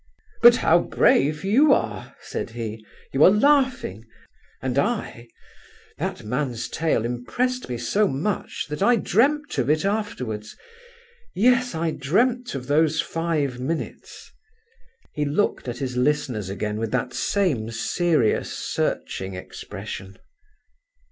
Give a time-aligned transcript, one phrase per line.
[0.41, 2.83] "But how brave you are!" said he.
[3.13, 4.03] "You are laughing,
[4.59, 10.57] and I—that man's tale impressed me so much, that I dreamt of it afterwards;
[11.35, 14.31] yes, I dreamt of those five minutes..."
[15.13, 20.17] He looked at his listeners again with that same serious, searching expression.